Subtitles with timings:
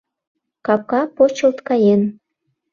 [0.65, 2.01] Капка почылт каен.